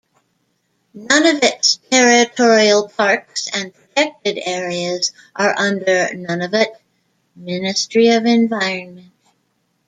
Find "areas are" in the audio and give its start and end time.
4.43-5.53